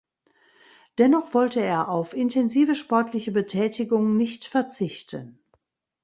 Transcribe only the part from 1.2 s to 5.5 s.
wollte er auf intensive sportliche Betätigung nicht verzichten.